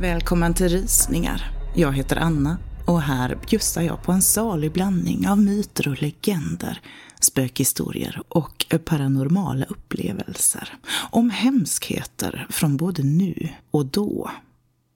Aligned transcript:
Välkommen 0.00 0.54
till 0.54 0.68
Rysningar. 0.68 1.50
Jag 1.74 1.92
heter 1.92 2.16
Anna 2.16 2.58
och 2.86 3.02
här 3.02 3.38
bjussar 3.48 3.82
jag 3.82 4.02
på 4.02 4.12
en 4.12 4.22
salig 4.22 4.72
blandning 4.72 5.28
av 5.28 5.38
myter 5.38 5.88
och 5.88 6.02
legender, 6.02 6.80
spökhistorier 7.20 8.22
och 8.28 8.66
paranormala 8.84 9.64
upplevelser. 9.64 10.74
Om 11.10 11.30
hemskheter 11.30 12.46
från 12.50 12.76
både 12.76 13.02
nu 13.02 13.48
och 13.70 13.86
då. 13.86 14.30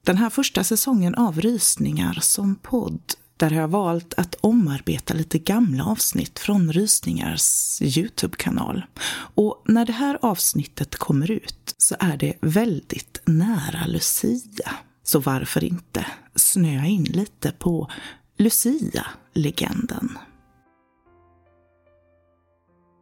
Den 0.05 0.17
här 0.17 0.29
första 0.29 0.63
säsongen 0.63 1.15
av 1.15 1.41
Rysningar 1.41 2.17
som 2.21 2.55
podd 2.55 3.01
där 3.37 3.49
har 3.49 3.61
jag 3.61 3.67
valt 3.67 4.13
att 4.17 4.35
omarbeta 4.41 5.13
lite 5.13 5.39
gamla 5.39 5.85
avsnitt 5.85 6.39
från 6.39 6.73
Rysningars 6.73 7.81
Youtube-kanal. 7.81 8.85
Och 9.35 9.63
när 9.65 9.85
det 9.85 9.93
här 9.93 10.19
avsnittet 10.21 10.95
kommer 10.95 11.31
ut 11.31 11.75
så 11.77 11.95
är 11.99 12.17
det 12.17 12.33
väldigt 12.41 13.21
nära 13.25 13.85
Lucia. 13.87 14.71
Så 15.05 15.19
varför 15.19 15.63
inte 15.63 16.05
snöa 16.35 16.85
in 16.85 17.03
lite 17.03 17.51
på 17.51 17.91
Lucia-legenden? 18.37 20.17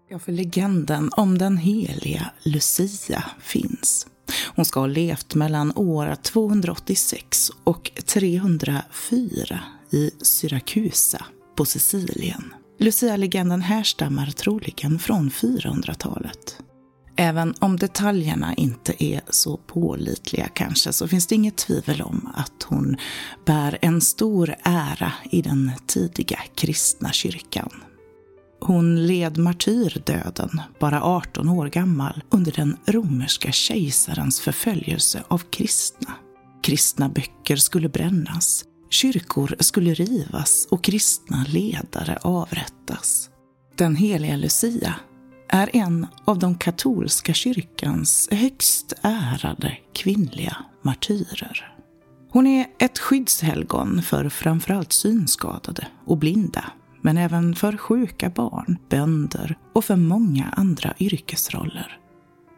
Ja, 0.09 0.19
för 0.19 0.31
legenden 0.31 1.09
om 1.17 1.37
den 1.37 1.57
heliga 1.57 2.31
Lucia 2.43 3.23
finns. 3.41 4.07
Hon 4.55 4.65
ska 4.65 4.79
ha 4.79 4.87
levt 4.87 5.35
mellan 5.35 5.73
år 5.75 6.15
286 6.15 7.51
och 7.63 7.91
304 8.05 9.63
i 9.91 10.11
Syrakusa 10.21 11.25
på 11.55 11.65
Sicilien. 11.65 12.53
Lucia-legenden 12.79 13.61
härstammar 13.61 14.25
troligen 14.25 14.99
från 14.99 15.29
400-talet. 15.29 16.59
Även 17.15 17.53
om 17.59 17.77
detaljerna 17.77 18.53
inte 18.53 19.03
är 19.03 19.21
så 19.29 19.57
pålitliga 19.57 20.47
kanske 20.47 20.93
så 20.93 21.07
finns 21.07 21.27
det 21.27 21.35
inget 21.35 21.57
tvivel 21.57 22.01
om 22.01 22.29
att 22.35 22.63
hon 22.63 22.97
bär 23.45 23.77
en 23.81 24.01
stor 24.01 24.55
ära 24.63 25.13
i 25.31 25.41
den 25.41 25.71
tidiga 25.87 26.39
kristna 26.55 27.11
kyrkan. 27.11 27.69
Hon 28.61 29.07
led 29.07 29.37
martyrdöden, 29.37 30.61
bara 30.79 31.03
18 31.03 31.49
år 31.49 31.67
gammal, 31.67 32.23
under 32.29 32.51
den 32.51 32.77
romerska 32.85 33.51
kejsarens 33.51 34.39
förföljelse 34.39 35.23
av 35.27 35.41
kristna. 35.49 36.13
Kristna 36.63 37.09
böcker 37.09 37.55
skulle 37.55 37.89
brännas, 37.89 38.65
kyrkor 38.89 39.55
skulle 39.59 39.93
rivas 39.93 40.67
och 40.71 40.83
kristna 40.83 41.45
ledare 41.47 42.17
avrättas. 42.21 43.29
Den 43.77 43.95
heliga 43.95 44.37
Lucia 44.37 44.95
är 45.53 45.69
en 45.73 46.07
av 46.25 46.39
de 46.39 46.55
katolska 46.55 47.33
kyrkans 47.33 48.29
högst 48.31 48.93
ärade 49.01 49.77
kvinnliga 49.93 50.57
martyrer. 50.81 51.73
Hon 52.29 52.47
är 52.47 52.65
ett 52.79 52.99
skyddshelgon 52.99 54.01
för 54.01 54.29
framförallt 54.29 54.93
synskadade 54.93 55.87
och 56.05 56.17
blinda, 56.17 56.65
men 57.01 57.17
även 57.17 57.55
för 57.55 57.77
sjuka 57.77 58.29
barn, 58.29 58.77
bönder 58.89 59.57
och 59.73 59.85
för 59.85 59.95
många 59.95 60.53
andra 60.57 60.93
yrkesroller. 60.99 61.97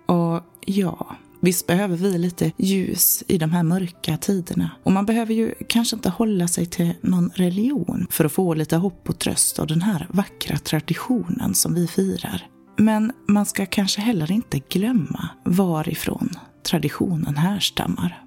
Och 0.06 0.44
ja, 0.66 1.16
Visst 1.42 1.68
behöver 1.68 1.98
vi 1.98 2.18
lite 2.18 2.52
ljus 2.58 3.24
i 3.28 3.38
de 3.38 3.52
här 3.52 3.64
mörka 3.64 4.18
tiderna. 4.18 4.72
Och 4.84 4.92
man 4.92 5.06
behöver 5.06 5.34
ju 5.34 5.54
kanske 5.68 5.96
inte 5.96 6.10
hålla 6.10 6.48
sig 6.48 6.66
till 6.66 6.94
någon 7.02 7.32
religion 7.36 8.08
för 8.10 8.26
att 8.26 8.32
få 8.32 8.54
lite 8.54 8.76
hopp 8.76 9.10
och 9.10 9.20
tröst 9.20 9.60
av 9.60 9.68
den 9.68 9.82
här 9.82 10.08
vackra 10.10 10.58
traditionen 10.58 11.54
som 11.54 11.74
vi 11.74 11.88
firar. 11.88 12.55
Men 12.78 13.12
man 13.28 13.46
ska 13.46 13.66
kanske 13.66 14.02
heller 14.02 14.32
inte 14.32 14.60
glömma 14.60 15.30
varifrån 15.44 16.30
traditionen 16.64 17.38
härstammar. 17.38 18.24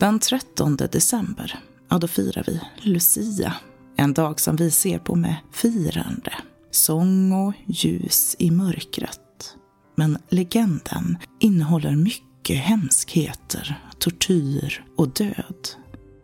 Den 0.00 0.18
13 0.18 0.76
december, 0.76 1.58
ja 1.88 1.98
då 1.98 2.08
firar 2.08 2.44
vi 2.46 2.60
Lucia. 2.78 3.54
En 3.96 4.14
dag 4.14 4.40
som 4.40 4.56
vi 4.56 4.70
ser 4.70 4.98
på 4.98 5.14
med 5.14 5.36
firande. 5.52 6.32
Sång 6.70 7.32
och 7.32 7.54
ljus 7.66 8.36
i 8.38 8.50
mörkret. 8.50 9.56
Men 9.96 10.18
legenden 10.28 11.18
innehåller 11.40 11.96
mycket 11.96 12.56
hemskheter, 12.56 13.84
tortyr 13.98 14.84
och 14.96 15.08
död. 15.08 15.68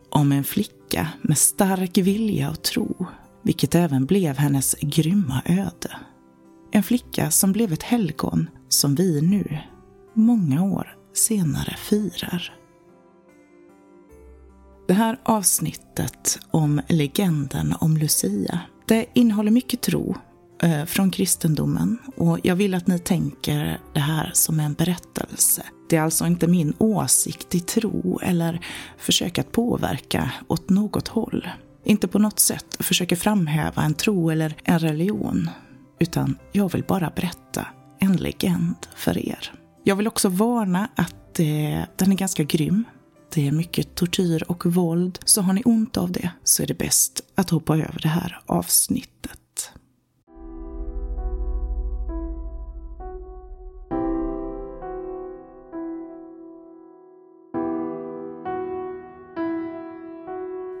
Om 0.09 0.31
en 0.31 0.43
flicka 0.43 1.07
med 1.21 1.37
stark 1.37 1.97
vilja 1.97 2.49
och 2.49 2.61
tro, 2.61 3.05
vilket 3.43 3.75
även 3.75 4.05
blev 4.05 4.37
hennes 4.37 4.75
grymma 4.81 5.41
öde. 5.45 5.97
En 6.71 6.83
flicka 6.83 7.31
som 7.31 7.51
blev 7.51 7.73
ett 7.73 7.83
helgon 7.83 8.49
som 8.69 8.95
vi 8.95 9.21
nu, 9.21 9.57
många 10.13 10.63
år 10.63 10.95
senare, 11.13 11.75
firar. 11.77 12.53
Det 14.87 14.93
här 14.93 15.19
avsnittet 15.23 16.39
om 16.51 16.81
legenden 16.87 17.73
om 17.79 17.97
Lucia, 17.97 18.59
det 18.87 19.05
innehåller 19.13 19.51
mycket 19.51 19.81
tro 19.81 20.15
eh, 20.63 20.85
från 20.85 21.11
kristendomen 21.11 21.97
och 22.15 22.39
jag 22.43 22.55
vill 22.55 22.73
att 22.73 22.87
ni 22.87 22.99
tänker 22.99 23.79
det 23.93 23.99
här 23.99 24.31
som 24.33 24.59
en 24.59 24.73
berättelse. 24.73 25.63
Det 25.89 25.95
är 25.95 26.01
alltså 26.01 26.25
inte 26.25 26.47
min 26.47 26.73
åsikt 26.77 27.55
i 27.55 27.59
tro 27.59 28.19
eller 28.23 28.65
försök 28.97 29.39
att 29.39 29.51
påverka 29.51 30.31
åt 30.47 30.69
något 30.69 31.07
håll. 31.07 31.47
Inte 31.83 32.07
på 32.07 32.19
något 32.19 32.39
sätt 32.39 32.77
försöka 32.79 33.15
framhäva 33.15 33.83
en 33.83 33.93
tro 33.93 34.29
eller 34.29 34.55
en 34.63 34.79
religion 34.79 35.49
utan 35.99 36.37
jag 36.51 36.71
vill 36.71 36.83
bara 36.83 37.11
berätta 37.15 37.67
en 37.99 38.15
legend 38.15 38.75
för 38.95 39.17
er. 39.17 39.53
Jag 39.83 39.95
vill 39.95 40.07
också 40.07 40.29
varna 40.29 40.89
att 40.95 41.39
eh, 41.39 41.45
den 41.95 42.11
är 42.11 42.15
ganska 42.15 42.43
grym. 42.43 42.83
Det 43.33 43.47
är 43.47 43.51
mycket 43.51 43.95
tortyr 43.95 44.43
och 44.47 44.65
våld, 44.65 45.19
så 45.25 45.41
har 45.41 45.53
ni 45.53 45.61
ont 45.65 45.97
av 45.97 46.11
det 46.11 46.31
så 46.43 46.63
är 46.63 46.67
det 46.67 46.77
bäst 46.77 47.21
att 47.35 47.49
hoppa 47.49 47.77
över 47.77 47.99
det 48.01 48.07
här 48.07 48.39
avsnittet. 48.45 49.39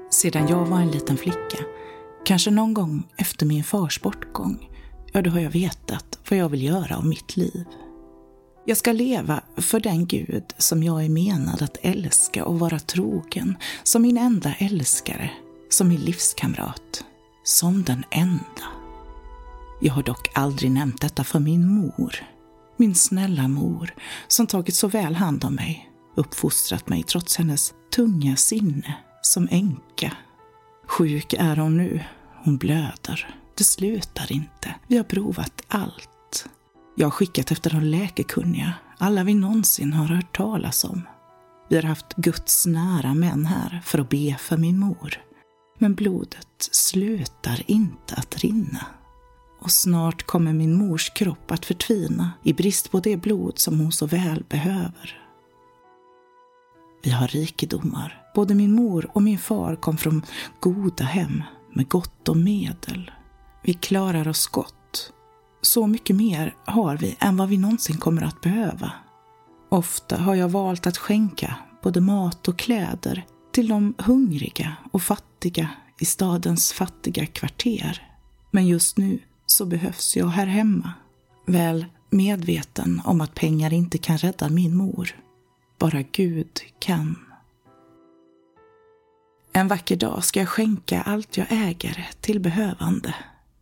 Sedan 0.09 0.47
jag 0.47 0.65
var 0.65 0.79
en 0.79 0.91
liten 0.91 1.17
flicka, 1.17 1.57
kanske 2.25 2.51
någon 2.51 2.73
gång 2.73 3.07
efter 3.17 3.45
min 3.45 3.63
fars 3.63 4.01
bortgång, 4.01 4.69
ja 5.17 5.21
då 5.21 5.29
har 5.29 5.39
jag 5.39 5.49
vetat 5.49 6.19
vad 6.29 6.39
jag 6.39 6.49
vill 6.49 6.63
göra 6.63 6.97
av 6.97 7.05
mitt 7.05 7.37
liv. 7.37 7.65
Jag 8.65 8.77
ska 8.77 8.91
leva 8.91 9.41
för 9.57 9.79
den 9.79 10.05
Gud 10.05 10.43
som 10.57 10.83
jag 10.83 11.05
är 11.05 11.09
menad 11.09 11.61
att 11.61 11.77
älska 11.81 12.45
och 12.45 12.59
vara 12.59 12.79
trogen, 12.79 13.57
som 13.83 14.01
min 14.01 14.17
enda 14.17 14.53
älskare, 14.53 15.31
som 15.69 15.87
min 15.87 16.01
livskamrat, 16.01 17.05
som 17.43 17.83
den 17.83 18.03
enda. 18.11 18.67
Jag 19.81 19.93
har 19.93 20.03
dock 20.03 20.29
aldrig 20.33 20.71
nämnt 20.71 21.01
detta 21.01 21.23
för 21.23 21.39
min 21.39 21.67
mor, 21.67 22.15
min 22.77 22.95
snälla 22.95 23.47
mor, 23.47 23.93
som 24.27 24.47
tagit 24.47 24.75
så 24.75 24.87
väl 24.87 25.15
hand 25.15 25.43
om 25.45 25.55
mig, 25.55 25.89
uppfostrat 26.15 26.89
mig 26.89 27.03
trots 27.03 27.37
hennes 27.37 27.73
tunga 27.95 28.35
sinne 28.35 28.97
som 29.21 29.47
änka. 29.51 30.11
Sjuk 30.87 31.33
är 31.33 31.55
hon 31.55 31.77
nu, 31.77 32.03
hon 32.43 32.57
blöder. 32.57 33.46
Det 33.57 33.63
slutar 33.63 34.31
inte. 34.31 34.75
Vi 34.87 34.97
har 34.97 35.03
provat 35.03 35.61
allt. 35.67 36.45
Jag 36.95 37.05
har 37.05 37.11
skickat 37.11 37.51
efter 37.51 37.69
de 37.69 37.81
läkekunniga, 37.81 38.73
alla 38.97 39.23
vi 39.23 39.33
någonsin 39.33 39.93
har 39.93 40.05
hört 40.05 40.35
talas 40.37 40.83
om. 40.83 41.01
Vi 41.69 41.75
har 41.75 41.83
haft 41.83 42.15
Guds 42.15 42.65
nära 42.65 43.13
män 43.13 43.45
här 43.45 43.81
för 43.85 43.99
att 43.99 44.09
be 44.09 44.35
för 44.39 44.57
min 44.57 44.79
mor. 44.79 45.21
Men 45.77 45.95
blodet 45.95 46.69
slutar 46.71 47.63
inte 47.71 48.15
att 48.15 48.37
rinna. 48.37 48.85
Och 49.59 49.71
snart 49.71 50.23
kommer 50.23 50.53
min 50.53 50.73
mors 50.73 51.09
kropp 51.09 51.51
att 51.51 51.65
förtvina 51.65 52.31
i 52.43 52.53
brist 52.53 52.91
på 52.91 52.99
det 52.99 53.17
blod 53.17 53.59
som 53.59 53.79
hon 53.79 53.91
så 53.91 54.05
väl 54.05 54.43
behöver. 54.49 55.21
Vi 57.03 57.09
har 57.09 57.27
rikedomar. 57.27 58.21
Både 58.35 58.55
min 58.55 58.71
mor 58.71 59.09
och 59.13 59.21
min 59.21 59.39
far 59.39 59.75
kom 59.75 59.97
från 59.97 60.25
goda 60.59 61.03
hem 61.03 61.43
med 61.73 61.89
gott 61.89 62.29
om 62.29 62.43
medel. 62.43 63.11
Vi 63.67 63.73
klarar 63.73 64.27
oss 64.27 64.47
gott. 64.47 65.13
Så 65.61 65.87
mycket 65.87 66.15
mer 66.15 66.55
har 66.65 66.97
vi 66.97 67.15
än 67.19 67.37
vad 67.37 67.49
vi 67.49 67.57
någonsin 67.57 67.97
kommer 67.97 68.21
att 68.21 68.41
behöva. 68.41 68.91
Ofta 69.69 70.17
har 70.17 70.35
jag 70.35 70.49
valt 70.49 70.87
att 70.87 70.97
skänka 70.97 71.55
både 71.83 72.01
mat 72.01 72.47
och 72.47 72.59
kläder 72.59 73.25
till 73.51 73.67
de 73.67 73.93
hungriga 73.97 74.75
och 74.91 75.01
fattiga 75.01 75.69
i 75.99 76.05
stadens 76.05 76.73
fattiga 76.73 77.25
kvarter. 77.25 78.11
Men 78.51 78.67
just 78.67 78.97
nu 78.97 79.19
så 79.45 79.65
behövs 79.65 80.17
jag 80.17 80.27
här 80.27 80.47
hemma. 80.47 80.93
Väl 81.45 81.85
medveten 82.09 83.01
om 83.05 83.21
att 83.21 83.35
pengar 83.35 83.73
inte 83.73 83.97
kan 83.97 84.17
rädda 84.17 84.49
min 84.49 84.75
mor. 84.75 85.15
Bara 85.79 86.01
Gud 86.01 86.61
kan. 86.79 87.15
En 89.53 89.67
vacker 89.67 89.95
dag 89.95 90.23
ska 90.23 90.39
jag 90.39 90.49
skänka 90.49 91.01
allt 91.01 91.37
jag 91.37 91.47
äger 91.49 92.09
till 92.21 92.39
behövande. 92.39 93.15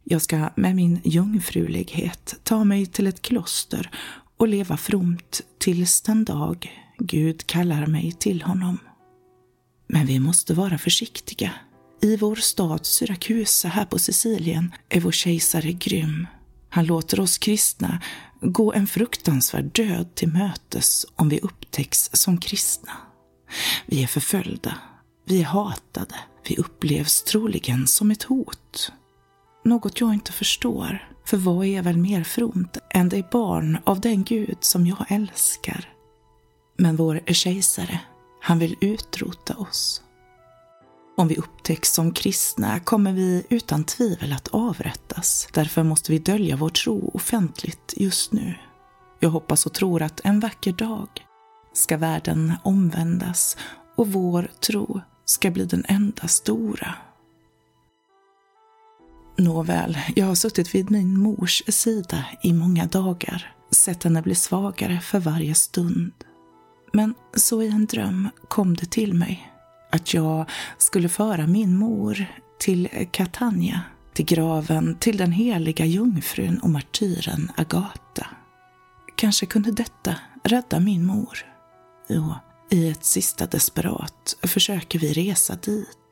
Jag 0.07 0.21
ska 0.21 0.49
med 0.55 0.75
min 0.75 1.01
jungfrulighet 1.03 2.35
ta 2.43 2.63
mig 2.63 2.85
till 2.85 3.07
ett 3.07 3.21
kloster 3.21 3.89
och 4.37 4.47
leva 4.47 4.77
fromt 4.77 5.41
tills 5.57 6.01
den 6.01 6.25
dag 6.25 6.71
Gud 6.97 7.47
kallar 7.47 7.87
mig 7.87 8.11
till 8.11 8.41
honom. 8.41 8.77
Men 9.87 10.05
vi 10.05 10.19
måste 10.19 10.53
vara 10.53 10.77
försiktiga. 10.77 11.51
I 12.01 12.17
vår 12.17 12.35
stad 12.35 12.85
Syrakusa 12.85 13.67
här 13.67 13.85
på 13.85 13.99
Sicilien 13.99 14.75
är 14.89 15.01
vår 15.01 15.11
kejsare 15.11 15.71
grym. 15.71 16.27
Han 16.69 16.85
låter 16.85 17.19
oss 17.19 17.37
kristna 17.37 18.01
gå 18.41 18.73
en 18.73 18.87
fruktansvärd 18.87 19.65
död 19.65 20.15
till 20.15 20.29
mötes 20.29 21.05
om 21.15 21.29
vi 21.29 21.39
upptäcks 21.39 22.09
som 22.13 22.37
kristna. 22.37 22.91
Vi 23.85 24.03
är 24.03 24.07
förföljda, 24.07 24.77
vi 25.25 25.41
är 25.41 25.45
hatade, 25.45 26.15
vi 26.47 26.57
upplevs 26.57 27.23
troligen 27.23 27.87
som 27.87 28.11
ett 28.11 28.23
hot. 28.23 28.91
Något 29.65 29.99
jag 29.99 30.13
inte 30.13 30.31
förstår, 30.31 31.07
för 31.25 31.37
vad 31.37 31.65
är 31.65 31.81
väl 31.81 31.97
mer 31.97 32.23
fromt 32.23 32.77
än 32.89 33.09
det 33.09 33.29
barn 33.29 33.77
av 33.83 34.01
den 34.01 34.23
Gud 34.23 34.57
som 34.59 34.87
jag 34.87 35.05
älskar? 35.09 35.89
Men 36.77 36.95
vår 36.95 37.21
kejsare, 37.27 37.99
han 38.41 38.59
vill 38.59 38.75
utrota 38.81 39.55
oss. 39.57 40.01
Om 41.17 41.27
vi 41.27 41.35
upptäcks 41.35 41.93
som 41.93 42.11
kristna 42.11 42.79
kommer 42.79 43.13
vi 43.13 43.45
utan 43.49 43.83
tvivel 43.83 44.33
att 44.33 44.47
avrättas. 44.47 45.47
Därför 45.53 45.83
måste 45.83 46.11
vi 46.11 46.19
dölja 46.19 46.55
vår 46.55 46.69
tro 46.69 47.11
offentligt 47.13 47.93
just 47.97 48.33
nu. 48.33 48.55
Jag 49.19 49.29
hoppas 49.29 49.65
och 49.65 49.73
tror 49.73 50.01
att 50.01 50.21
en 50.23 50.39
vacker 50.39 50.73
dag 50.73 51.07
ska 51.73 51.97
världen 51.97 52.53
omvändas 52.63 53.57
och 53.95 54.07
vår 54.07 54.51
tro 54.59 55.01
ska 55.25 55.51
bli 55.51 55.65
den 55.65 55.85
enda 55.87 56.27
stora. 56.27 56.95
Nåväl, 59.37 59.97
jag 60.15 60.25
har 60.25 60.35
suttit 60.35 60.75
vid 60.75 60.91
min 60.91 61.19
mors 61.19 61.63
sida 61.67 62.25
i 62.41 62.53
många 62.53 62.85
dagar, 62.85 63.55
sett 63.71 64.03
henne 64.03 64.21
bli 64.21 64.35
svagare 64.35 64.99
för 64.99 65.19
varje 65.19 65.55
stund. 65.55 66.11
Men 66.93 67.13
så 67.33 67.61
i 67.61 67.67
en 67.67 67.85
dröm 67.85 68.29
kom 68.47 68.75
det 68.75 68.85
till 68.85 69.13
mig 69.13 69.51
att 69.91 70.13
jag 70.13 70.49
skulle 70.77 71.09
föra 71.09 71.47
min 71.47 71.77
mor 71.77 72.25
till 72.59 72.89
Catania, 73.11 73.81
till 74.13 74.25
graven 74.25 74.97
till 74.99 75.17
den 75.17 75.31
heliga 75.31 75.85
jungfrun 75.85 76.59
och 76.59 76.69
martyren 76.69 77.51
Agata. 77.57 78.27
Kanske 79.15 79.45
kunde 79.45 79.71
detta 79.71 80.15
rädda 80.43 80.79
min 80.79 81.05
mor. 81.05 81.37
Jo, 82.09 82.33
i 82.69 82.89
ett 82.89 83.05
sista 83.05 83.45
desperat 83.45 84.37
försöker 84.41 84.99
vi 84.99 85.13
resa 85.13 85.55
dit. 85.55 86.04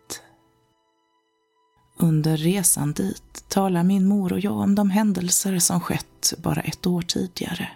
Under 1.98 2.38
resan 2.38 2.94
dit 2.94 3.46
talar 3.48 3.84
min 3.84 4.08
mor 4.08 4.34
och 4.34 4.40
jag 4.40 4.58
om 4.58 4.76
de 4.76 4.90
händelser 4.90 5.60
som 5.60 5.80
skett 5.80 6.34
bara 6.38 6.62
ett 6.62 6.88
år 6.88 7.02
tidigare. 7.02 7.70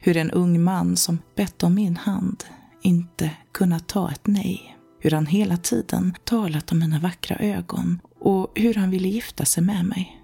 Hur 0.00 0.16
en 0.16 0.30
ung 0.30 0.62
man 0.62 0.96
som 0.96 1.18
bett 1.36 1.62
om 1.62 1.74
min 1.74 1.96
hand 1.96 2.44
inte 2.82 3.30
kunnat 3.52 3.88
ta 3.88 4.10
ett 4.10 4.26
nej. 4.26 4.76
Hur 5.00 5.10
han 5.10 5.26
hela 5.26 5.56
tiden 5.56 6.14
talat 6.24 6.72
om 6.72 6.78
mina 6.78 6.98
vackra 6.98 7.36
ögon 7.36 8.00
och 8.20 8.52
hur 8.54 8.74
han 8.74 8.90
ville 8.90 9.08
gifta 9.08 9.44
sig 9.44 9.62
med 9.62 9.84
mig. 9.84 10.22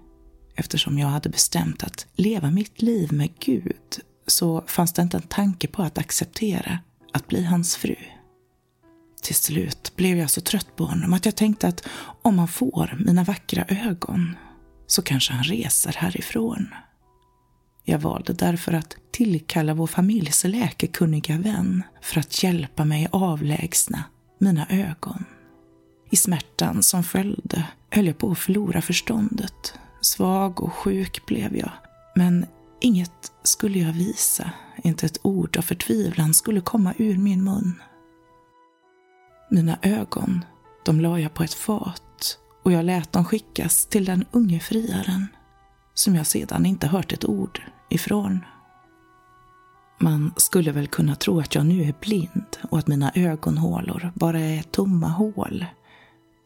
Eftersom 0.55 0.99
jag 0.99 1.07
hade 1.07 1.29
bestämt 1.29 1.83
att 1.83 2.07
leva 2.15 2.51
mitt 2.51 2.81
liv 2.81 3.13
med 3.13 3.29
Gud 3.39 3.99
så 4.27 4.63
fanns 4.67 4.93
det 4.93 5.01
inte 5.01 5.17
en 5.17 5.23
tanke 5.23 5.67
på 5.67 5.83
att 5.83 5.97
acceptera 5.97 6.79
att 7.13 7.27
bli 7.27 7.43
hans 7.43 7.75
fru. 7.75 7.95
Till 9.25 9.35
slut 9.35 9.93
blev 9.95 10.17
jag 10.17 10.29
så 10.29 10.41
trött 10.41 10.75
på 10.75 10.85
honom 10.85 11.13
att 11.13 11.25
jag 11.25 11.35
tänkte 11.35 11.67
att 11.67 11.87
om 12.21 12.39
han 12.39 12.47
får 12.47 12.97
mina 13.05 13.23
vackra 13.23 13.65
ögon 13.67 14.35
så 14.87 15.01
kanske 15.01 15.33
han 15.33 15.43
reser 15.43 15.93
härifrån. 15.97 16.67
Jag 17.83 17.99
valde 17.99 18.33
därför 18.33 18.73
att 18.73 18.95
tillkalla 19.11 19.73
vår 19.73 19.87
familjs 19.87 20.43
läkekunniga 20.43 21.37
vän 21.37 21.83
för 22.01 22.19
att 22.19 22.43
hjälpa 22.43 22.85
mig 22.85 23.07
avlägsna 23.11 24.03
mina 24.39 24.67
ögon. 24.69 25.25
I 26.11 26.15
smärtan 26.15 26.83
som 26.83 27.03
följde 27.03 27.63
höll 27.91 28.07
jag 28.07 28.17
på 28.17 28.31
att 28.31 28.39
förlora 28.39 28.81
förståndet. 28.81 29.73
Svag 30.01 30.61
och 30.61 30.73
sjuk 30.73 31.25
blev 31.25 31.57
jag. 31.57 31.71
Men 32.15 32.45
inget 32.81 33.31
skulle 33.43 33.79
jag 33.79 33.93
visa. 33.93 34.51
Inte 34.83 35.05
ett 35.05 35.19
ord 35.21 35.57
av 35.57 35.61
förtvivlan 35.61 36.33
skulle 36.33 36.61
komma 36.61 36.93
ur 36.97 37.17
min 37.17 37.43
mun. 37.43 37.81
Mina 39.49 39.77
ögon, 39.81 40.45
de 40.85 41.01
la 41.01 41.19
jag 41.19 41.33
på 41.33 41.43
ett 41.43 41.53
fat 41.53 42.37
och 42.63 42.71
jag 42.71 42.85
lät 42.85 43.13
dem 43.13 43.25
skickas 43.25 43.85
till 43.85 44.05
den 44.05 44.25
unge 44.31 44.59
friaren 44.59 45.27
som 45.93 46.15
jag 46.15 46.25
sedan 46.25 46.65
inte 46.65 46.87
hört 46.87 47.13
ett 47.13 47.25
ord 47.25 47.61
ifrån. 47.89 48.45
Man 49.99 50.33
skulle 50.37 50.71
väl 50.71 50.87
kunna 50.87 51.15
tro 51.15 51.39
att 51.39 51.55
jag 51.55 51.65
nu 51.65 51.83
är 51.83 51.93
blind 52.01 52.57
och 52.69 52.79
att 52.79 52.87
mina 52.87 53.11
ögonhålor 53.15 54.11
bara 54.15 54.39
är 54.39 54.61
tomma 54.61 55.07
hål. 55.07 55.65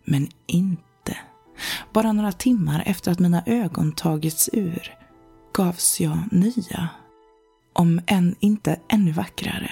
Men 0.05 0.27
inte. 0.45 1.17
Bara 1.93 2.11
några 2.11 2.31
timmar 2.31 2.83
efter 2.85 3.11
att 3.11 3.19
mina 3.19 3.43
ögon 3.45 3.91
tagits 3.91 4.49
ur 4.53 4.95
gavs 5.53 6.01
jag 6.01 6.17
nya. 6.31 6.89
Om 7.73 8.01
än 8.07 8.35
inte 8.39 8.79
ännu 8.87 9.11
vackrare. 9.11 9.71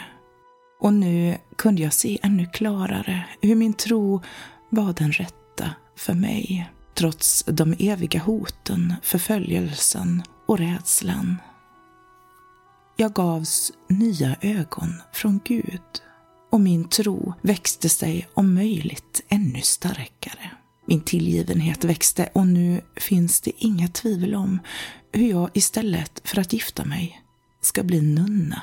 Och 0.80 0.94
nu 0.94 1.38
kunde 1.56 1.82
jag 1.82 1.94
se 1.94 2.20
ännu 2.24 2.46
klarare 2.46 3.26
hur 3.42 3.56
min 3.56 3.74
tro 3.74 4.22
var 4.70 4.94
den 4.94 5.12
rätta 5.12 5.70
för 5.96 6.14
mig. 6.14 6.72
Trots 6.94 7.44
de 7.48 7.76
eviga 7.80 8.20
hoten, 8.20 8.94
förföljelsen 9.02 10.24
och 10.48 10.58
rädslan. 10.58 11.36
Jag 12.96 13.14
gavs 13.14 13.72
nya 13.90 14.36
ögon 14.42 15.02
från 15.14 15.40
Gud 15.44 15.82
och 16.52 16.62
min 16.62 16.90
tro 16.90 17.34
växte 17.42 17.90
sig 17.90 18.28
om 18.34 18.54
möjligt 18.54 19.24
ännu 19.30 19.62
starkare. 19.62 20.52
Min 20.86 21.02
tillgivenhet 21.02 21.84
växte 21.84 22.30
och 22.34 22.48
nu 22.48 22.82
finns 22.96 23.42
det 23.42 23.52
inga 23.58 23.88
tvivel 23.88 24.36
om 24.36 24.60
hur 25.12 25.30
jag 25.30 25.50
istället 25.54 26.22
för 26.24 26.40
att 26.40 26.54
gifta 26.54 26.86
mig 26.86 27.22
ska 27.62 27.84
bli 27.84 28.02
nunna. 28.02 28.62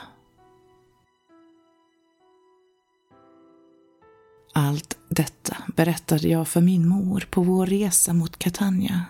Allt 4.57 4.99
detta 5.09 5.57
berättade 5.77 6.29
jag 6.29 6.49
för 6.49 6.61
min 6.61 6.89
mor 6.89 7.27
på 7.31 7.43
vår 7.43 7.67
resa 7.67 8.13
mot 8.13 8.39
Catania. 8.39 9.05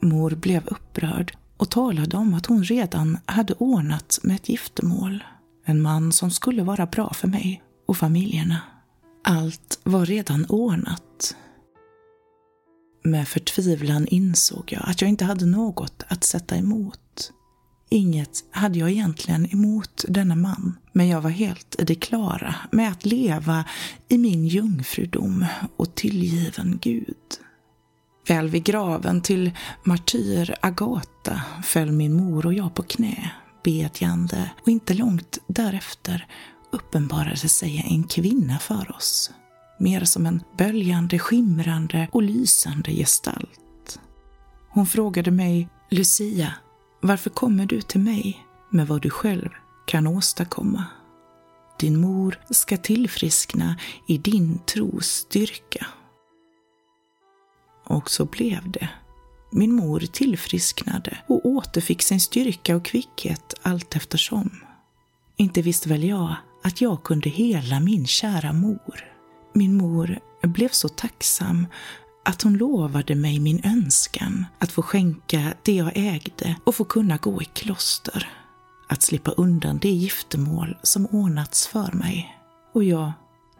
Mor 0.00 0.30
blev 0.30 0.66
upprörd 0.66 1.36
och 1.56 1.70
talade 1.70 2.16
om 2.16 2.34
att 2.34 2.46
hon 2.46 2.64
redan 2.64 3.18
hade 3.26 3.54
ordnat 3.54 4.18
med 4.22 4.36
ett 4.36 4.48
giftermål. 4.48 5.24
En 5.64 5.82
man 5.82 6.12
som 6.12 6.30
skulle 6.30 6.62
vara 6.62 6.86
bra 6.86 7.12
för 7.12 7.28
mig 7.28 7.62
och 7.86 7.96
familjerna. 7.96 8.60
Allt 9.24 9.80
var 9.82 10.06
redan 10.06 10.46
ordnat. 10.48 11.36
Med 13.04 13.28
förtvivlan 13.28 14.06
insåg 14.06 14.72
jag 14.72 14.82
att 14.88 15.00
jag 15.00 15.10
inte 15.10 15.24
hade 15.24 15.46
något 15.46 16.02
att 16.08 16.24
sätta 16.24 16.56
emot. 16.56 17.32
Inget 17.90 18.44
hade 18.50 18.78
jag 18.78 18.90
egentligen 18.90 19.52
emot 19.52 20.04
denna 20.08 20.34
man, 20.36 20.76
men 20.92 21.08
jag 21.08 21.20
var 21.20 21.30
helt 21.30 21.76
i 21.78 21.84
det 21.84 21.94
klara 21.94 22.54
med 22.72 22.90
att 22.92 23.06
leva 23.06 23.64
i 24.08 24.18
min 24.18 24.46
jungfrudom 24.46 25.46
och 25.76 25.94
tillgiven 25.94 26.78
Gud. 26.82 27.16
Väl 28.28 28.48
vid 28.48 28.64
graven 28.64 29.20
till 29.20 29.50
martyr 29.84 30.54
Agata 30.62 31.42
föll 31.64 31.92
min 31.92 32.12
mor 32.12 32.46
och 32.46 32.54
jag 32.54 32.74
på 32.74 32.82
knä, 32.82 33.30
bedjande 33.64 34.50
och 34.62 34.68
inte 34.68 34.94
långt 34.94 35.38
därefter 35.46 36.26
uppenbarade 36.72 37.36
sig 37.36 37.84
en 37.90 38.04
kvinna 38.04 38.58
för 38.58 38.96
oss. 38.96 39.30
Mer 39.78 40.04
som 40.04 40.26
en 40.26 40.42
böljande, 40.58 41.18
skimrande 41.18 42.08
och 42.12 42.22
lysande 42.22 42.90
gestalt. 42.90 43.98
Hon 44.68 44.86
frågade 44.86 45.30
mig, 45.30 45.68
Lucia, 45.90 46.54
varför 47.06 47.30
kommer 47.30 47.66
du 47.66 47.80
till 47.80 48.00
mig 48.00 48.46
med 48.70 48.88
vad 48.88 49.02
du 49.02 49.10
själv 49.10 49.48
kan 49.86 50.06
åstadkomma? 50.06 50.84
Din 51.78 52.00
mor 52.00 52.40
ska 52.50 52.76
tillfriskna 52.76 53.76
i 54.06 54.18
din 54.18 54.58
tros 54.58 55.06
styrka. 55.06 55.86
Och 57.84 58.10
så 58.10 58.24
blev 58.24 58.70
det. 58.70 58.88
Min 59.52 59.72
mor 59.72 60.00
tillfrisknade 60.00 61.18
och 61.26 61.46
återfick 61.46 62.02
sin 62.02 62.20
styrka 62.20 62.76
och 62.76 62.84
kvickhet 62.84 63.54
allt 63.62 63.96
eftersom. 63.96 64.50
Inte 65.36 65.62
visste 65.62 65.88
väl 65.88 66.04
jag 66.04 66.36
att 66.62 66.80
jag 66.80 67.02
kunde 67.02 67.30
hela 67.30 67.80
min 67.80 68.06
kära 68.06 68.52
mor. 68.52 69.04
Min 69.52 69.76
mor 69.76 70.18
blev 70.42 70.68
så 70.68 70.88
tacksam 70.88 71.66
att 72.24 72.42
hon 72.42 72.56
lovade 72.56 73.14
mig 73.14 73.40
min 73.40 73.60
önskan 73.64 74.46
att 74.58 74.72
få 74.72 74.82
skänka 74.82 75.54
det 75.62 75.74
jag 75.74 75.92
ägde 75.94 76.56
och 76.64 76.74
få 76.74 76.84
kunna 76.84 77.16
gå 77.16 77.42
i 77.42 77.44
kloster. 77.44 78.28
Att 78.88 79.02
slippa 79.02 79.30
undan 79.30 79.78
det 79.78 79.90
giftermål 79.90 80.76
som 80.82 81.06
ordnats 81.06 81.66
för 81.66 81.92
mig. 81.92 82.38
Och 82.74 82.84
ja, 82.84 83.12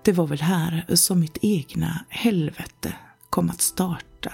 det 0.04 0.12
var 0.12 0.26
väl 0.26 0.40
här 0.40 0.85
som 0.94 1.21
mitt 1.21 1.38
egna 1.42 2.04
helvete 2.09 2.92
kom 3.30 3.50
att 3.50 3.61
starta. 3.61 4.33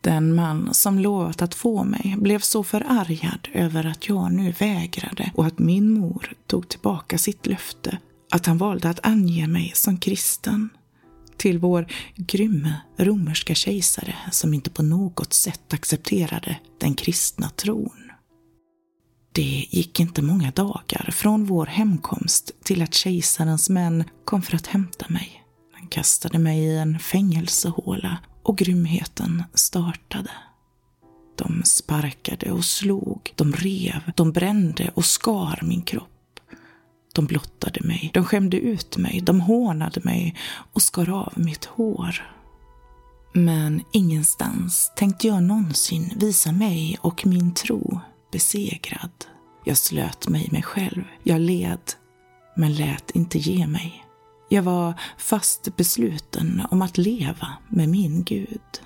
Den 0.00 0.34
man 0.34 0.74
som 0.74 0.98
lovat 0.98 1.42
att 1.42 1.54
få 1.54 1.84
mig 1.84 2.14
blev 2.18 2.38
så 2.38 2.64
förargad 2.64 3.48
över 3.52 3.86
att 3.86 4.08
jag 4.08 4.32
nu 4.32 4.52
vägrade 4.52 5.32
och 5.34 5.46
att 5.46 5.58
min 5.58 5.92
mor 5.92 6.32
tog 6.46 6.68
tillbaka 6.68 7.18
sitt 7.18 7.46
löfte 7.46 7.98
att 8.30 8.46
han 8.46 8.58
valde 8.58 8.90
att 8.90 9.06
ange 9.06 9.46
mig 9.46 9.72
som 9.74 9.98
kristen 9.98 10.68
till 11.42 11.58
vår 11.58 11.86
grymme 12.16 12.80
romerska 12.96 13.54
kejsare 13.54 14.14
som 14.30 14.54
inte 14.54 14.70
på 14.70 14.82
något 14.82 15.32
sätt 15.32 15.74
accepterade 15.74 16.56
den 16.80 16.94
kristna 16.94 17.50
tron. 17.50 18.10
Det 19.32 19.66
gick 19.70 20.00
inte 20.00 20.22
många 20.22 20.50
dagar 20.50 21.10
från 21.12 21.44
vår 21.44 21.66
hemkomst 21.66 22.50
till 22.64 22.82
att 22.82 22.94
kejsarens 22.94 23.70
män 23.70 24.04
kom 24.24 24.42
för 24.42 24.56
att 24.56 24.66
hämta 24.66 25.06
mig. 25.08 25.44
Han 25.72 25.88
kastade 25.88 26.38
mig 26.38 26.58
i 26.58 26.78
en 26.78 26.98
fängelsehåla 26.98 28.18
och 28.42 28.58
grymheten 28.58 29.44
startade. 29.54 30.30
De 31.36 31.62
sparkade 31.64 32.52
och 32.52 32.64
slog, 32.64 33.32
de 33.36 33.52
rev, 33.52 34.12
de 34.16 34.32
brände 34.32 34.90
och 34.94 35.04
skar 35.04 35.58
min 35.62 35.82
kropp. 35.82 36.11
De 37.14 37.26
blottade 37.26 37.80
mig, 37.80 38.10
de 38.14 38.24
skämde 38.24 38.56
ut 38.56 38.96
mig, 38.96 39.20
de 39.20 39.40
hånade 39.40 40.00
mig 40.04 40.36
och 40.72 40.82
skar 40.82 41.10
av 41.10 41.32
mitt 41.36 41.64
hår. 41.64 42.36
Men 43.34 43.82
ingenstans 43.92 44.92
tänkte 44.96 45.26
jag 45.26 45.42
någonsin 45.42 46.12
visa 46.16 46.52
mig 46.52 46.98
och 47.00 47.26
min 47.26 47.54
tro 47.54 48.00
besegrad. 48.32 49.10
Jag 49.64 49.76
slöt 49.76 50.28
mig 50.28 50.48
mig 50.52 50.62
själv, 50.62 51.04
jag 51.22 51.40
led, 51.40 51.92
men 52.56 52.74
lät 52.74 53.10
inte 53.10 53.38
ge 53.38 53.66
mig. 53.66 54.04
Jag 54.48 54.62
var 54.62 54.94
fast 55.18 55.76
besluten 55.76 56.62
om 56.70 56.82
att 56.82 56.98
leva 56.98 57.48
med 57.68 57.88
min 57.88 58.24
Gud. 58.24 58.80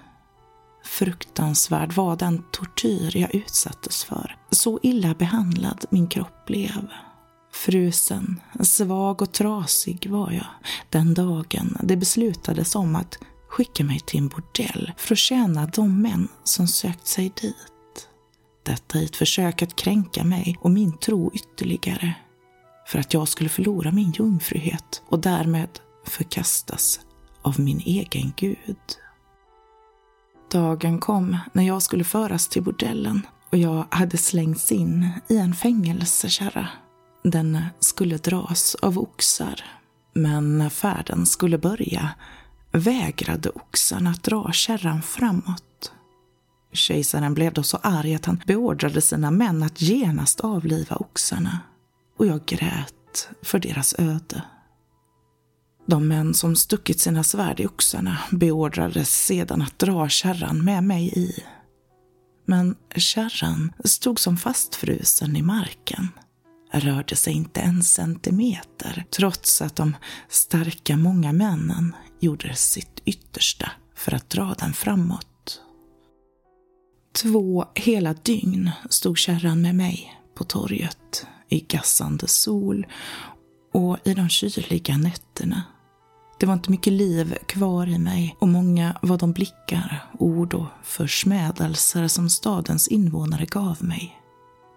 Fruktansvärd 0.84 1.92
var 1.92 2.16
den 2.16 2.42
tortyr 2.52 3.16
jag 3.16 3.34
utsattes 3.34 4.04
för. 4.04 4.36
Så 4.50 4.78
illa 4.82 5.14
behandlad 5.14 5.84
min 5.90 6.06
kropp 6.06 6.46
blev. 6.46 6.88
Frusen, 7.56 8.40
svag 8.60 9.22
och 9.22 9.32
trasig 9.32 10.10
var 10.10 10.30
jag 10.30 10.46
den 10.90 11.14
dagen 11.14 11.78
det 11.82 11.96
beslutades 11.96 12.74
om 12.74 12.96
att 12.96 13.18
skicka 13.48 13.84
mig 13.84 14.00
till 14.00 14.18
en 14.18 14.28
bordell 14.28 14.92
för 14.96 15.14
att 15.14 15.18
tjäna 15.18 15.66
de 15.66 16.02
män 16.02 16.28
som 16.44 16.66
sökt 16.66 17.06
sig 17.06 17.32
dit. 17.40 18.08
Detta 18.62 18.98
i 18.98 19.04
ett 19.04 19.16
försök 19.16 19.62
att 19.62 19.76
kränka 19.76 20.24
mig 20.24 20.56
och 20.60 20.70
min 20.70 20.98
tro 20.98 21.30
ytterligare 21.34 22.14
för 22.86 22.98
att 22.98 23.14
jag 23.14 23.28
skulle 23.28 23.48
förlora 23.48 23.92
min 23.92 24.10
jungfruhet 24.10 25.02
och 25.08 25.20
därmed 25.20 25.70
förkastas 26.06 27.00
av 27.42 27.60
min 27.60 27.80
egen 27.80 28.32
Gud. 28.36 28.96
Dagen 30.52 30.98
kom 30.98 31.36
när 31.52 31.62
jag 31.62 31.82
skulle 31.82 32.04
föras 32.04 32.48
till 32.48 32.62
bordellen 32.62 33.26
och 33.50 33.58
jag 33.58 33.86
hade 33.90 34.16
slängts 34.16 34.72
in 34.72 35.10
i 35.28 35.36
en 35.36 35.54
fängelsekärra 35.54 36.68
den 37.30 37.58
skulle 37.80 38.16
dras 38.16 38.74
av 38.74 38.98
oxar. 38.98 39.64
Men 40.14 40.58
när 40.58 40.68
färden 40.68 41.26
skulle 41.26 41.58
börja 41.58 42.10
vägrade 42.72 43.50
oxarna 43.50 44.10
att 44.10 44.22
dra 44.22 44.52
kärran 44.52 45.02
framåt. 45.02 45.92
Kejsaren 46.72 47.34
blev 47.34 47.52
då 47.52 47.62
så 47.62 47.76
arg 47.76 48.14
att 48.14 48.24
han 48.24 48.42
beordrade 48.46 49.00
sina 49.00 49.30
män 49.30 49.62
att 49.62 49.80
genast 49.80 50.40
avliva 50.40 50.96
oxarna. 50.96 51.60
Och 52.18 52.26
jag 52.26 52.44
grät 52.44 53.28
för 53.42 53.58
deras 53.58 53.94
öde. 53.98 54.42
De 55.86 56.08
män 56.08 56.34
som 56.34 56.56
stuckit 56.56 57.00
sina 57.00 57.22
svärd 57.22 57.60
i 57.60 57.66
oxarna 57.66 58.18
beordrades 58.30 59.24
sedan 59.24 59.62
att 59.62 59.78
dra 59.78 60.08
kärran 60.08 60.64
med 60.64 60.84
mig 60.84 61.12
i. 61.18 61.44
Men 62.44 62.76
kärran 62.96 63.72
stod 63.84 64.20
som 64.20 64.36
fastfrusen 64.36 65.36
i 65.36 65.42
marken 65.42 66.08
rörde 66.70 67.16
sig 67.16 67.32
inte 67.32 67.60
en 67.60 67.82
centimeter 67.82 69.04
trots 69.10 69.62
att 69.62 69.76
de 69.76 69.96
starka 70.28 70.96
många 70.96 71.32
männen 71.32 71.96
gjorde 72.20 72.54
sitt 72.54 73.02
yttersta 73.04 73.70
för 73.94 74.14
att 74.14 74.30
dra 74.30 74.54
den 74.58 74.72
framåt. 74.72 75.60
Två 77.22 77.64
hela 77.74 78.14
dygn 78.14 78.70
stod 78.90 79.18
kärran 79.18 79.62
med 79.62 79.74
mig 79.74 80.20
på 80.34 80.44
torget 80.44 81.26
i 81.48 81.60
gassande 81.60 82.28
sol 82.28 82.86
och 83.72 83.98
i 84.04 84.14
de 84.14 84.28
kyliga 84.28 84.96
nätterna. 84.96 85.62
Det 86.40 86.46
var 86.46 86.54
inte 86.54 86.70
mycket 86.70 86.92
liv 86.92 87.34
kvar 87.46 87.86
i 87.86 87.98
mig 87.98 88.36
och 88.38 88.48
många 88.48 88.98
var 89.02 89.18
de 89.18 89.32
blickar, 89.32 90.10
ord 90.18 90.54
och 90.54 90.66
försmädelser 90.82 92.08
som 92.08 92.30
stadens 92.30 92.88
invånare 92.88 93.44
gav 93.46 93.84
mig. 93.84 94.20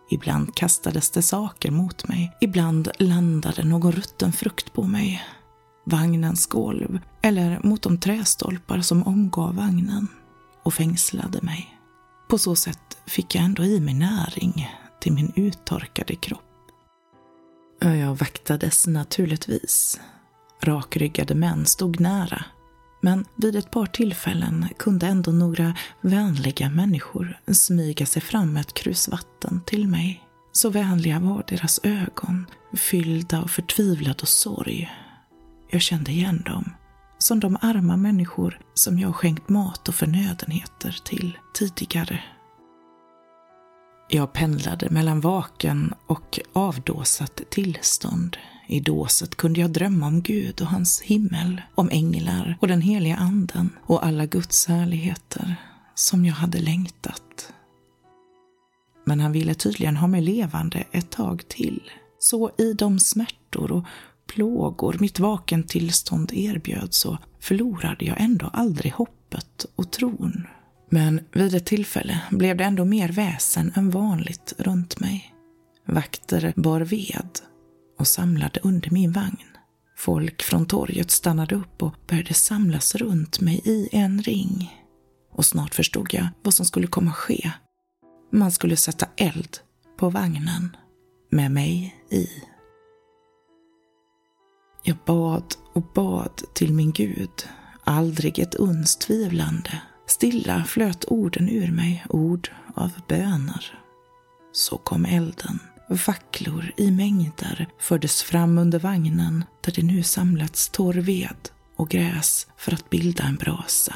Ibland 0.09 0.55
kastades 0.55 1.09
det 1.09 1.21
saker 1.21 1.71
mot 1.71 2.07
mig. 2.07 2.37
Ibland 2.41 2.89
landade 2.99 3.63
någon 3.63 3.91
rutten 3.91 4.31
frukt 4.31 4.73
på 4.73 4.83
mig. 4.83 5.23
Vagnens 5.85 6.47
golv 6.47 6.99
eller 7.21 7.59
mot 7.63 7.81
de 7.81 7.97
trästolpar 7.97 8.81
som 8.81 9.03
omgav 9.03 9.55
vagnen 9.55 10.07
och 10.63 10.73
fängslade 10.73 11.41
mig. 11.41 11.79
På 12.29 12.37
så 12.37 12.55
sätt 12.55 12.97
fick 13.05 13.35
jag 13.35 13.43
ändå 13.43 13.63
i 13.63 13.79
mig 13.79 13.93
näring 13.93 14.69
till 15.01 15.13
min 15.13 15.31
uttorkade 15.35 16.15
kropp. 16.15 16.41
Jag 17.81 18.15
vaktades 18.15 18.87
naturligtvis. 18.87 19.99
Rakryggade 20.61 21.35
män 21.35 21.65
stod 21.65 21.99
nära 21.99 22.45
men 23.01 23.25
vid 23.35 23.55
ett 23.55 23.71
par 23.71 23.85
tillfällen 23.85 24.65
kunde 24.77 25.07
ändå 25.07 25.31
några 25.31 25.75
vänliga 26.01 26.69
människor 26.69 27.39
smyga 27.51 28.05
sig 28.05 28.21
fram 28.21 28.53
med 28.53 28.61
ett 28.61 28.73
krus 28.73 29.07
vatten 29.07 29.61
till 29.65 29.87
mig. 29.87 30.23
Så 30.51 30.69
vänliga 30.69 31.19
var 31.19 31.43
deras 31.47 31.79
ögon, 31.83 32.45
fyllda 32.77 33.41
av 33.41 33.47
förtvivlad 33.47 34.21
och 34.21 34.27
sorg. 34.27 34.89
Jag 35.69 35.81
kände 35.81 36.11
igen 36.11 36.43
dem, 36.45 36.73
som 37.17 37.39
de 37.39 37.57
arma 37.61 37.97
människor 37.97 38.59
som 38.73 38.99
jag 38.99 39.15
skänkt 39.15 39.49
mat 39.49 39.89
och 39.89 39.95
förnödenheter 39.95 40.97
till 41.05 41.37
tidigare. 41.53 42.23
Jag 44.11 44.33
pendlade 44.33 44.89
mellan 44.89 45.21
vaken 45.21 45.93
och 46.05 46.39
avdåsat 46.53 47.41
tillstånd 47.49 48.37
i 48.67 48.79
dåset 48.79 49.35
kunde 49.35 49.59
jag 49.59 49.71
drömma 49.71 50.07
om 50.07 50.21
Gud 50.21 50.61
och 50.61 50.67
hans 50.67 51.01
himmel, 51.01 51.61
om 51.75 51.89
änglar 51.91 52.57
och 52.61 52.67
den 52.67 52.81
heliga 52.81 53.15
anden 53.15 53.69
och 53.83 54.05
alla 54.05 54.25
Guds 54.25 54.67
härligheter 54.67 55.55
som 55.95 56.25
jag 56.25 56.33
hade 56.33 56.59
längtat. 56.59 57.53
Men 59.05 59.19
han 59.19 59.31
ville 59.31 59.53
tydligen 59.53 59.97
ha 59.97 60.07
mig 60.07 60.21
levande 60.21 60.83
ett 60.91 61.09
tag 61.09 61.47
till. 61.47 61.81
Så 62.19 62.51
i 62.57 62.73
de 62.73 62.99
smärtor 62.99 63.71
och 63.71 63.83
plågor 64.27 64.97
mitt 64.99 65.19
vaken 65.19 65.63
tillstånd 65.63 66.31
erbjöd 66.33 66.93
så 66.93 67.17
förlorade 67.39 68.05
jag 68.05 68.21
ändå 68.21 68.49
aldrig 68.53 68.93
hoppet 68.93 69.65
och 69.75 69.91
tron. 69.91 70.47
Men 70.89 71.21
vid 71.31 71.55
ett 71.55 71.65
tillfälle 71.65 72.21
blev 72.31 72.57
det 72.57 72.63
ändå 72.63 72.85
mer 72.85 73.09
väsen 73.09 73.73
än 73.75 73.89
vanligt 73.89 74.53
runt 74.57 74.99
mig. 74.99 75.33
Vakter 75.85 76.53
bar 76.55 76.81
ved 76.81 77.39
och 77.99 78.07
samlade 78.07 78.59
under 78.63 78.91
min 78.91 79.11
vagn. 79.11 79.43
Folk 79.97 80.41
från 80.41 80.65
torget 80.65 81.11
stannade 81.11 81.55
upp 81.55 81.83
och 81.83 81.95
började 82.07 82.33
samlas 82.33 82.95
runt 82.95 83.39
mig 83.39 83.61
i 83.65 83.89
en 83.91 84.21
ring. 84.21 84.79
Och 85.31 85.45
snart 85.45 85.75
förstod 85.75 86.13
jag 86.13 86.27
vad 86.43 86.53
som 86.53 86.65
skulle 86.65 86.87
komma 86.87 87.11
ske. 87.11 87.51
Man 88.31 88.51
skulle 88.51 88.75
sätta 88.75 89.05
eld 89.15 89.57
på 89.97 90.09
vagnen 90.09 90.75
med 91.31 91.51
mig 91.51 91.95
i. 92.11 92.27
Jag 94.83 94.97
bad 95.05 95.55
och 95.73 95.83
bad 95.93 96.41
till 96.53 96.73
min 96.73 96.91
Gud, 96.91 97.47
aldrig 97.83 98.39
ett 98.39 98.55
uns 98.55 98.95
tvivlande. 98.95 99.81
Stilla 100.09 100.63
flöt 100.63 101.05
orden 101.07 101.49
ur 101.49 101.71
mig, 101.71 102.05
ord 102.09 102.49
av 102.75 102.91
böner. 103.07 103.79
Så 104.51 104.77
kom 104.77 105.05
elden 105.05 105.59
Vacklor 106.07 106.71
i 106.77 106.91
mängder 106.91 107.67
fördes 107.79 108.23
fram 108.23 108.57
under 108.57 108.79
vagnen 108.79 109.43
där 109.61 109.71
det 109.71 109.83
nu 109.83 110.03
samlats 110.03 110.69
torr 110.69 110.93
ved 110.93 111.49
och 111.75 111.89
gräs 111.89 112.47
för 112.57 112.73
att 112.73 112.89
bilda 112.89 113.23
en 113.23 113.35
brasa. 113.35 113.95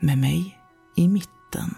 Med 0.00 0.18
mig 0.18 0.58
i 0.96 1.08
mitten. 1.08 1.74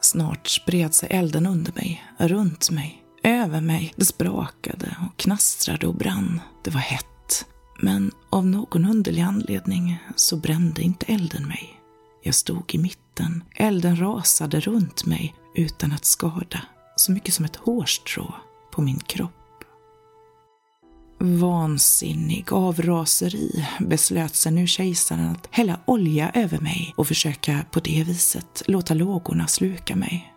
Snart 0.00 0.46
spred 0.46 0.94
sig 0.94 1.08
elden 1.12 1.46
under 1.46 1.72
mig, 1.72 2.04
runt 2.18 2.70
mig, 2.70 3.02
över 3.22 3.60
mig. 3.60 3.92
Det 3.96 4.04
sprakade 4.04 4.96
och 5.06 5.16
knastrade 5.16 5.86
och 5.86 5.94
brann. 5.94 6.40
Det 6.64 6.70
var 6.70 6.80
hett. 6.80 7.46
Men 7.80 8.10
av 8.30 8.46
någon 8.46 8.84
underlig 8.84 9.22
anledning 9.22 9.98
så 10.16 10.36
brände 10.36 10.82
inte 10.82 11.06
elden 11.06 11.48
mig. 11.48 11.77
Jag 12.22 12.34
stod 12.34 12.74
i 12.74 12.78
mitten. 12.78 13.44
Elden 13.54 14.00
rasade 14.00 14.60
runt 14.60 15.06
mig 15.06 15.34
utan 15.54 15.92
att 15.92 16.04
skada 16.04 16.62
så 16.96 17.12
mycket 17.12 17.34
som 17.34 17.44
ett 17.44 17.56
hårstrå 17.56 18.34
på 18.72 18.82
min 18.82 19.00
kropp. 19.00 19.32
Vansinnig 21.20 22.52
av 22.52 22.82
raseri 22.82 23.66
beslöt 23.80 24.34
sig 24.34 24.52
nu 24.52 24.66
kejsaren 24.66 25.28
att 25.28 25.48
hälla 25.50 25.80
olja 25.84 26.30
över 26.34 26.58
mig 26.58 26.94
och 26.96 27.06
försöka 27.06 27.64
på 27.70 27.80
det 27.80 28.04
viset 28.06 28.62
låta 28.66 28.94
lågorna 28.94 29.46
sluka 29.46 29.96
mig. 29.96 30.34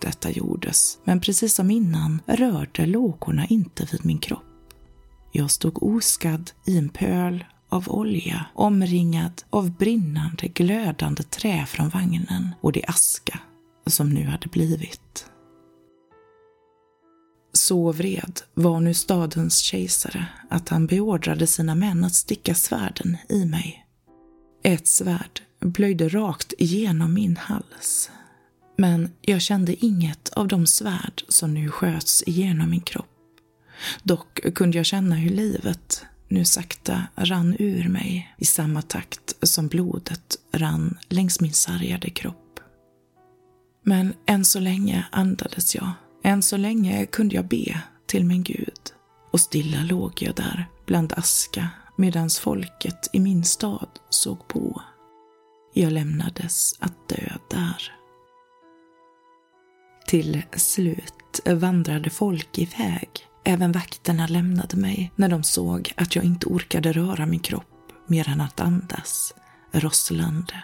Detta 0.00 0.30
gjordes, 0.30 0.98
men 1.04 1.20
precis 1.20 1.54
som 1.54 1.70
innan 1.70 2.22
rörde 2.26 2.86
lågorna 2.86 3.46
inte 3.46 3.88
vid 3.92 4.04
min 4.04 4.18
kropp. 4.18 4.44
Jag 5.32 5.50
stod 5.50 5.82
oskadd 5.82 6.50
i 6.66 6.78
en 6.78 6.88
pöl 6.88 7.44
av 7.70 7.88
olja 7.88 8.46
omringad 8.54 9.42
av 9.50 9.70
brinnande 9.70 10.48
glödande 10.48 11.22
trä 11.22 11.66
från 11.66 11.88
vagnen 11.88 12.54
och 12.60 12.72
det 12.72 12.84
aska 12.84 13.40
som 13.86 14.10
nu 14.10 14.24
hade 14.24 14.48
blivit. 14.48 15.26
Så 17.52 17.92
vred 17.92 18.40
var 18.54 18.80
nu 18.80 18.94
stadens 18.94 19.58
kejsare 19.58 20.26
att 20.48 20.68
han 20.68 20.86
beordrade 20.86 21.46
sina 21.46 21.74
män 21.74 22.04
att 22.04 22.14
sticka 22.14 22.54
svärden 22.54 23.16
i 23.28 23.44
mig. 23.44 23.86
Ett 24.62 24.86
svärd 24.86 25.40
blöjde 25.60 26.08
rakt 26.08 26.52
igenom 26.58 27.14
min 27.14 27.36
hals. 27.36 28.10
Men 28.76 29.10
jag 29.20 29.40
kände 29.40 29.84
inget 29.84 30.28
av 30.28 30.48
de 30.48 30.66
svärd 30.66 31.24
som 31.28 31.54
nu 31.54 31.68
sköts 31.68 32.22
igenom 32.26 32.70
min 32.70 32.80
kropp. 32.80 33.06
Dock 34.02 34.54
kunde 34.54 34.76
jag 34.76 34.86
känna 34.86 35.14
hur 35.14 35.30
livet 35.30 36.06
nu 36.30 36.44
sakta 36.44 37.02
rann 37.16 37.56
ur 37.58 37.88
mig 37.88 38.34
i 38.38 38.44
samma 38.44 38.82
takt 38.82 39.34
som 39.42 39.68
blodet 39.68 40.36
rann 40.52 40.98
längs 41.08 41.40
min 41.40 41.52
sargade 41.52 42.10
kropp. 42.10 42.60
Men 43.84 44.14
än 44.26 44.44
så 44.44 44.60
länge 44.60 45.06
andades 45.12 45.74
jag. 45.74 45.90
Än 46.24 46.42
så 46.42 46.56
länge 46.56 47.06
kunde 47.06 47.34
jag 47.34 47.48
be 47.48 47.82
till 48.06 48.24
min 48.24 48.42
Gud. 48.42 48.92
Och 49.32 49.40
stilla 49.40 49.82
låg 49.82 50.12
jag 50.22 50.34
där 50.34 50.68
bland 50.86 51.12
aska 51.12 51.68
medan 51.96 52.30
folket 52.30 53.10
i 53.12 53.20
min 53.20 53.44
stad 53.44 53.88
såg 54.10 54.48
på. 54.48 54.82
Jag 55.74 55.92
lämnades 55.92 56.74
att 56.80 57.08
dö 57.08 57.32
där. 57.50 57.92
Till 60.06 60.42
slut 60.56 61.40
vandrade 61.46 62.10
folk 62.10 62.58
iväg 62.58 63.29
Även 63.44 63.72
vakterna 63.72 64.26
lämnade 64.26 64.76
mig 64.76 65.12
när 65.16 65.28
de 65.28 65.42
såg 65.42 65.92
att 65.96 66.16
jag 66.16 66.24
inte 66.24 66.46
orkade 66.46 66.92
röra 66.92 67.26
min 67.26 67.40
kropp 67.40 67.92
mer 68.06 68.28
än 68.28 68.40
att 68.40 68.60
andas 68.60 69.34
rosslande. 69.72 70.62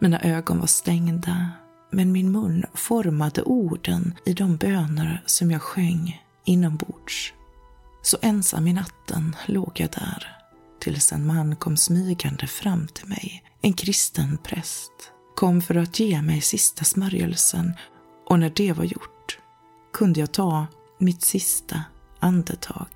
Mina 0.00 0.20
ögon 0.20 0.60
var 0.60 0.66
stängda, 0.66 1.50
men 1.90 2.12
min 2.12 2.32
mun 2.32 2.64
formade 2.74 3.42
orden 3.42 4.14
i 4.24 4.32
de 4.32 4.56
böner 4.56 5.22
som 5.26 5.50
jag 5.50 5.62
sjöng 5.62 6.22
inombords. 6.44 7.32
Så 8.02 8.18
ensam 8.22 8.66
i 8.66 8.72
natten 8.72 9.36
låg 9.46 9.72
jag 9.74 9.90
där 9.90 10.36
tills 10.80 11.12
en 11.12 11.26
man 11.26 11.56
kom 11.56 11.76
smygande 11.76 12.46
fram 12.46 12.88
till 12.88 13.08
mig, 13.08 13.44
en 13.60 13.72
kristen 13.72 14.38
präst, 14.44 14.92
kom 15.36 15.62
för 15.62 15.74
att 15.74 16.00
ge 16.00 16.22
mig 16.22 16.40
sista 16.40 16.84
smörjelsen 16.84 17.72
och 18.28 18.38
när 18.38 18.52
det 18.56 18.72
var 18.72 18.84
gjort 18.84 19.38
kunde 19.92 20.20
jag 20.20 20.32
ta 20.32 20.66
mitt 20.98 21.22
sista 21.22 21.84
andetag. 22.20 22.88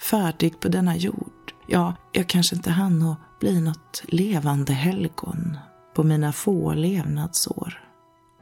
Färdig 0.00 0.60
på 0.60 0.68
denna 0.68 0.96
jord. 0.96 1.52
Ja, 1.66 1.94
jag 2.12 2.28
kanske 2.28 2.56
inte 2.56 2.70
hann 2.70 3.02
att 3.02 3.40
bli 3.40 3.60
något 3.60 4.02
levande 4.08 4.72
helgon 4.72 5.58
på 5.94 6.02
mina 6.02 6.32
få 6.32 6.74
levnadsår. 6.74 7.88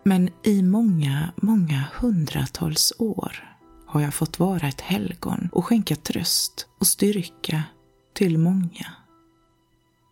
Men 0.05 0.31
i 0.43 0.63
många, 0.63 1.33
många 1.37 1.85
hundratals 1.95 2.93
år 2.99 3.57
har 3.87 4.01
jag 4.01 4.15
fått 4.15 4.39
vara 4.39 4.69
ett 4.69 4.81
helgon 4.81 5.49
och 5.53 5.65
skänka 5.65 5.97
tröst 5.97 6.67
och 6.79 6.87
styrka 6.87 7.63
till 8.15 8.39
många. 8.39 8.87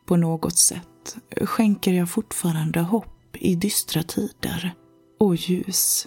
På 0.07 0.17
något 0.17 0.57
sätt 0.57 1.17
skänker 1.40 1.93
jag 1.93 2.11
fortfarande 2.11 2.80
hopp 2.80 3.37
i 3.37 3.54
dystra 3.54 4.02
tider 4.02 4.75
och 5.21 5.37
ljus 5.37 6.06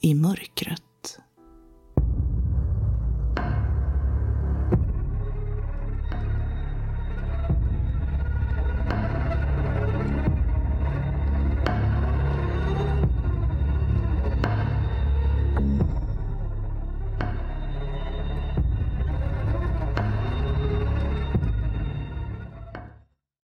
i 0.00 0.14
mörkret. 0.14 0.82